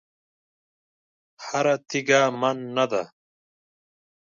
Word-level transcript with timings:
هره 1.45 1.75
تېږه 1.89 2.21
من 2.39 2.57
نه 2.75 2.85
ده. 2.91 3.03